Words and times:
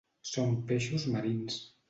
Són 0.29 0.55
peixos 0.71 1.05
marins. 1.17 1.61